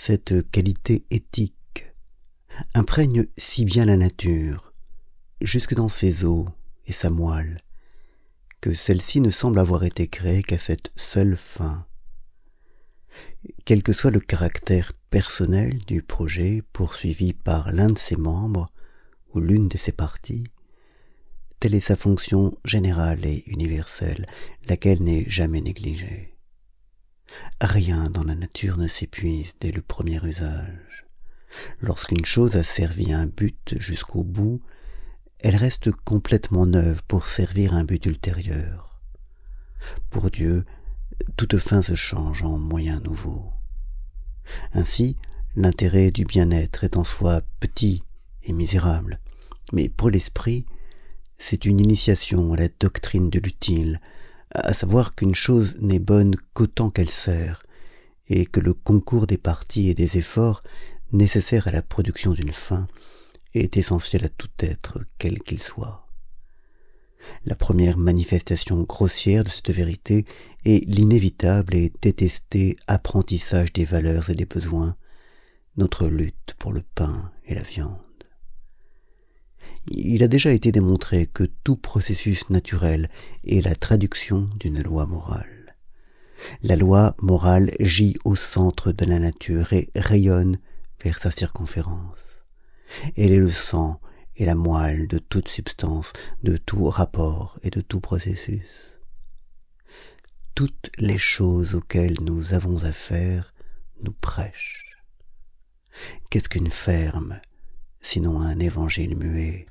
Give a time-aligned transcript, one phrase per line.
[0.00, 1.92] cette qualité éthique
[2.72, 4.72] imprègne si bien la nature,
[5.42, 6.46] jusque dans ses os
[6.86, 7.60] et sa moelle,
[8.60, 11.84] que celle-ci ne semble avoir été créée qu'à cette seule fin.
[13.64, 18.70] Quel que soit le caractère personnel du projet poursuivi par l'un de ses membres
[19.34, 20.46] ou l'une de ses parties,
[21.60, 24.26] telle est sa fonction générale et universelle,
[24.68, 26.37] laquelle n'est jamais négligée.
[27.60, 31.06] Rien dans la nature ne s'épuise dès le premier usage.
[31.80, 34.60] Lorsqu'une chose a servi un but jusqu'au bout,
[35.40, 39.00] elle reste complètement neuve pour servir un but ultérieur.
[40.10, 40.64] Pour Dieu,
[41.36, 43.52] toute fin se change en moyen nouveau.
[44.72, 45.16] Ainsi,
[45.54, 48.02] l'intérêt du bien-être est en soi petit
[48.42, 49.20] et misérable,
[49.72, 50.66] mais pour l'esprit,
[51.36, 54.00] c'est une initiation à la doctrine de l'utile,
[54.50, 57.62] à savoir qu'une chose n'est bonne qu'autant qu'elle sert,
[58.28, 60.62] et que le concours des parties et des efforts
[61.12, 62.86] nécessaires à la production d'une fin
[63.54, 66.06] est essentiel à tout être, quel qu'il soit.
[67.44, 70.24] La première manifestation grossière de cette vérité
[70.64, 74.96] est l'inévitable et détesté apprentissage des valeurs et des besoins,
[75.76, 78.07] notre lutte pour le pain et la viande.
[79.90, 83.08] Il a déjà été démontré que tout processus naturel
[83.44, 85.76] est la traduction d'une loi morale.
[86.62, 90.58] La loi morale gît au centre de la nature et rayonne
[91.02, 92.18] vers sa circonférence.
[93.16, 94.00] Elle est le sang
[94.36, 98.92] et la moelle de toute substance, de tout rapport et de tout processus.
[100.54, 103.54] Toutes les choses auxquelles nous avons affaire
[104.02, 104.98] nous prêchent.
[106.30, 107.40] Qu'est-ce qu'une ferme,
[108.00, 109.66] sinon un évangile muet?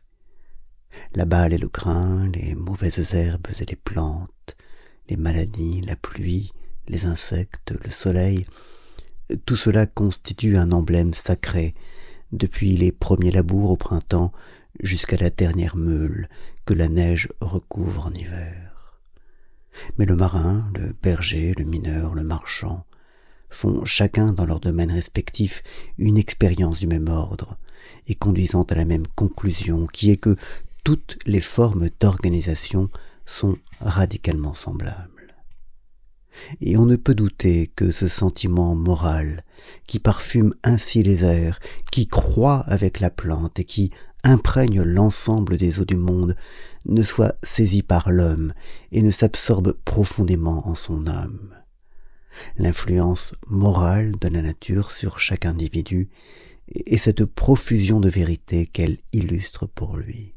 [1.16, 4.56] La balle et le grain, les mauvaises herbes et les plantes,
[5.10, 6.52] les maladies, la pluie,
[6.88, 8.46] les insectes, le soleil,
[9.46, 11.76] tout cela constitue un emblème sacré
[12.32, 14.32] depuis les premiers labours au printemps
[14.82, 16.30] jusqu'à la dernière meule
[16.66, 19.00] que la neige recouvre en hiver.
[19.98, 22.86] Mais le marin, le berger, le mineur, le marchand
[23.50, 25.64] font chacun dans leur domaine respectif
[25.98, 27.58] une expérience du même ordre
[28.08, 30.36] et conduisant à la même conclusion qui est que
[30.88, 32.88] toutes les formes d'organisation
[33.26, 35.36] sont radicalement semblables
[36.62, 39.44] et on ne peut douter que ce sentiment moral,
[39.86, 41.60] qui parfume ainsi les airs,
[41.92, 43.92] qui croît avec la plante et qui
[44.24, 46.38] imprègne l'ensemble des eaux du monde,
[46.86, 48.54] ne soit saisi par l'homme
[48.94, 51.54] et ne s'absorbe profondément en son âme.
[52.56, 56.08] L'influence morale de la nature sur chaque individu
[56.86, 60.37] est cette profusion de vérité qu'elle illustre pour lui.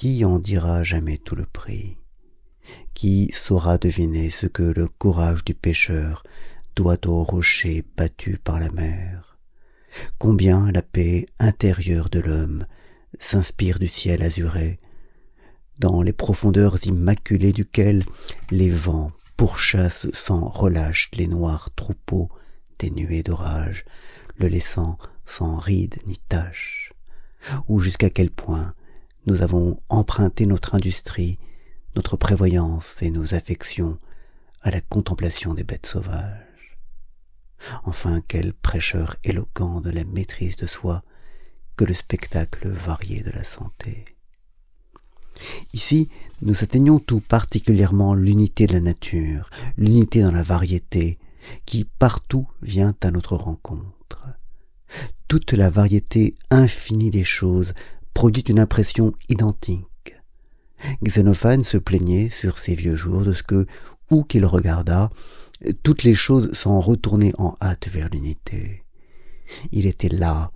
[0.00, 1.98] Qui en dira jamais tout le prix?
[2.94, 6.22] Qui saura deviner ce que le courage du pêcheur
[6.74, 9.36] doit au rocher battu par la mer?
[10.16, 12.64] Combien la paix intérieure de l'homme
[13.18, 14.80] s'inspire du ciel azuré,
[15.78, 18.02] dans les profondeurs immaculées duquel
[18.50, 22.30] les vents pourchassent sans relâche les noirs troupeaux
[22.78, 23.84] des nuées d'orage,
[24.38, 24.96] le laissant
[25.26, 26.94] sans rides ni taches,
[27.68, 28.74] ou jusqu'à quel point
[29.26, 31.38] nous avons emprunté notre industrie
[31.96, 33.98] notre prévoyance et nos affections
[34.62, 36.78] à la contemplation des bêtes sauvages.
[37.84, 41.02] Enfin, quel prêcheur éloquent de la maîtrise de soi
[41.76, 44.04] que le spectacle varié de la santé.
[45.72, 46.10] Ici,
[46.42, 51.18] nous atteignons tout particulièrement l'unité de la nature, l'unité dans la variété,
[51.64, 54.26] qui partout vient à notre rencontre.
[55.28, 57.72] Toute la variété infinie des choses
[58.14, 59.84] produit une impression identique
[61.02, 63.66] Xénophane se plaignait sur ses vieux jours de ce que,
[64.10, 65.10] où qu'il regardât,
[65.82, 68.84] toutes les choses s'en retournaient en hâte vers l'unité.
[69.72, 70.52] Il était là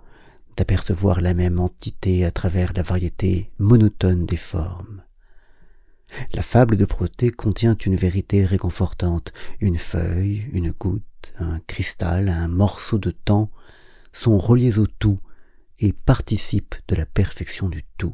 [0.57, 5.03] d'apercevoir la même entité à travers la variété monotone des formes.
[6.33, 9.33] La fable de Protée contient une vérité réconfortante.
[9.59, 13.51] Une feuille, une goutte, un cristal, un morceau de temps
[14.13, 15.19] sont reliés au tout
[15.79, 18.13] et participent de la perfection du tout.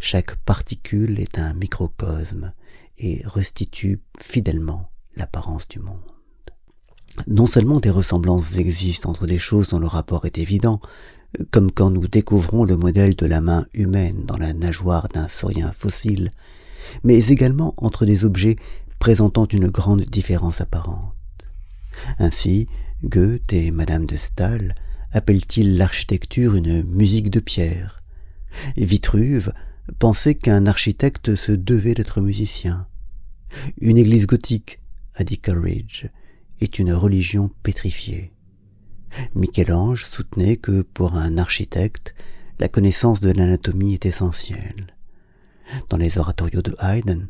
[0.00, 2.52] Chaque particule est un microcosme
[2.98, 6.00] et restitue fidèlement l'apparence du monde.
[7.26, 10.80] Non seulement des ressemblances existent entre des choses dont le rapport est évident,
[11.50, 15.72] comme quand nous découvrons le modèle de la main humaine dans la nageoire d'un saurien
[15.72, 16.30] fossile,
[17.04, 18.56] mais également entre des objets
[18.98, 21.12] présentant une grande différence apparente.
[22.18, 22.68] Ainsi,
[23.04, 24.74] Goethe et Madame de Stahl
[25.16, 28.02] appellent-ils l'architecture une musique de pierre.
[28.76, 29.52] Vitruve
[29.98, 32.86] pensait qu'un architecte se devait d'être musicien.
[33.80, 34.78] Une église gothique,
[35.14, 36.06] a dit Coleridge,
[36.60, 38.32] est une religion pétrifiée.
[39.34, 42.14] Michel-Ange soutenait que pour un architecte,
[42.60, 44.94] la connaissance de l'anatomie est essentielle.
[45.88, 47.28] Dans les oratorios de Haydn,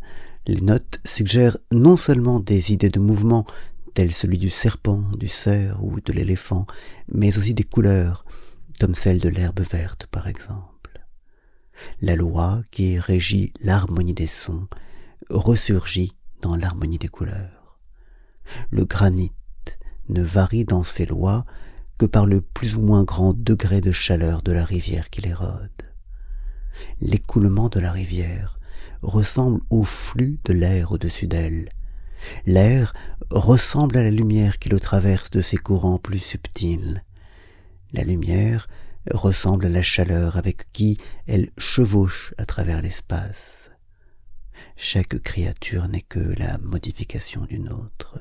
[0.49, 3.47] les notes suggèrent non seulement des idées de mouvement,
[3.97, 6.67] telles celui du serpent, du cerf ou de l'éléphant,
[7.09, 8.27] mais aussi des couleurs,
[8.79, 11.03] comme celle de l'herbe verte par exemple.
[12.03, 14.69] La loi qui régit l'harmonie des sons
[15.31, 16.13] ressurgit
[16.43, 17.79] dans l'harmonie des couleurs.
[18.69, 19.33] Le granit
[20.11, 21.47] ne varie dans ses lois
[21.97, 25.71] que par le plus ou moins grand degré de chaleur de la rivière qui l'érode.
[27.01, 28.59] L'écoulement de la rivière
[29.01, 31.71] ressemble au flux de l'air au-dessus d'elle.
[32.45, 32.93] L'air
[33.31, 37.03] ressemble à la lumière qui le traverse de ses courants plus subtils.
[37.93, 38.69] La lumière
[39.13, 43.71] ressemble à la chaleur avec qui elle chevauche à travers l'espace.
[44.77, 48.19] Chaque créature n'est que la modification d'une autre.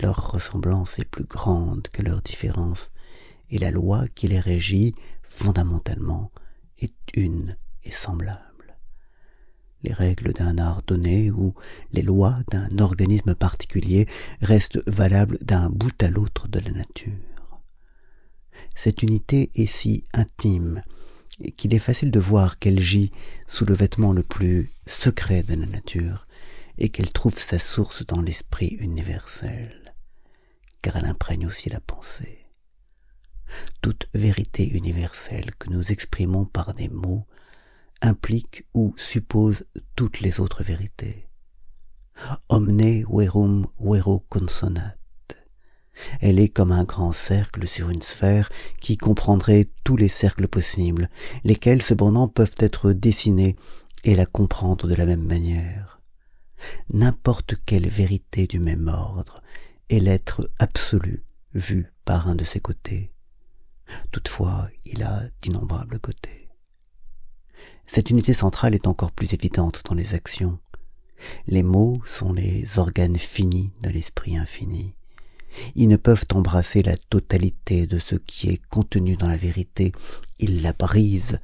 [0.00, 2.90] Leur ressemblance est plus grande que leur différence,
[3.50, 4.94] et la loi qui les régit
[5.28, 6.32] fondamentalement
[6.78, 8.55] est une et semblable.
[9.86, 11.54] Les règles d'un art donné ou
[11.92, 14.06] les lois d'un organisme particulier
[14.42, 17.12] restent valables d'un bout à l'autre de la nature.
[18.74, 20.80] Cette unité est si intime
[21.56, 23.12] qu'il est facile de voir qu'elle gît
[23.46, 26.26] sous le vêtement le plus secret de la nature
[26.78, 29.94] et qu'elle trouve sa source dans l'esprit universel,
[30.82, 32.40] car elle imprègne aussi la pensée.
[33.82, 37.24] Toute vérité universelle que nous exprimons par des mots
[38.06, 39.64] implique ou suppose
[39.96, 41.28] toutes les autres vérités.
[42.48, 44.94] Omne verum vero consonat.
[46.20, 48.50] Elle est comme un grand cercle sur une sphère
[48.80, 51.08] qui comprendrait tous les cercles possibles,
[51.42, 53.56] lesquels cependant peuvent être dessinés
[54.04, 56.00] et la comprendre de la même manière.
[56.90, 59.42] N'importe quelle vérité du même ordre
[59.88, 61.24] est l'être absolu
[61.54, 63.12] vu par un de ses côtés.
[64.10, 66.45] Toutefois, il a d'innombrables côtés.
[67.96, 70.58] Cette unité centrale est encore plus évidente dans les actions.
[71.46, 74.94] Les mots sont les organes finis de l'esprit infini.
[75.76, 79.92] Ils ne peuvent embrasser la totalité de ce qui est contenu dans la vérité.
[80.38, 81.40] Ils la brisent,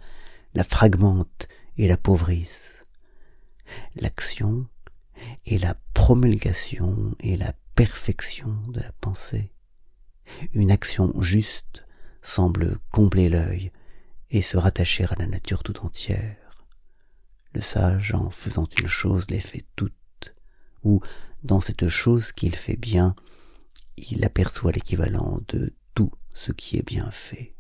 [0.53, 2.85] la fragmentent et l'appauvrissent.
[3.97, 4.67] L'action
[5.47, 9.55] est la promulgation et la perfection de la pensée.
[10.53, 11.87] Une action juste
[12.21, 13.73] semble combler l'œil,
[14.33, 16.42] et se rattacher à la nature tout entière.
[17.55, 20.35] Le sage, en faisant une chose, les fait toutes,
[20.85, 21.01] ou,
[21.43, 23.15] dans cette chose qu'il fait bien,
[23.97, 27.55] il aperçoit l'équivalent de tout ce qui est bien fait.